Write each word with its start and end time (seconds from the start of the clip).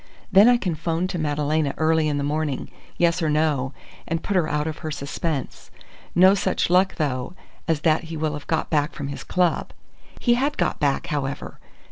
Then 0.31 0.49
I 0.49 0.57
can 0.57 0.73
phone 0.73 1.05
to 1.09 1.19
Madalena 1.19 1.75
early 1.77 2.07
in 2.07 2.17
the 2.17 2.23
morning, 2.23 2.71
yes 2.97 3.21
or 3.21 3.29
no, 3.29 3.71
and 4.07 4.23
put 4.23 4.35
her 4.35 4.47
out 4.49 4.65
of 4.65 4.79
her 4.79 4.89
suspense. 4.89 5.69
No 6.15 6.33
such 6.33 6.71
luck, 6.71 6.95
though, 6.95 7.35
as 7.67 7.81
that 7.81 8.05
he 8.05 8.17
will 8.17 8.33
have 8.33 8.47
got 8.47 8.71
back 8.71 8.93
from 8.95 9.09
his 9.09 9.23
club!" 9.23 9.73
He 10.19 10.33
had 10.33 10.57
got 10.57 10.79
back, 10.79 11.05
however. 11.05 11.59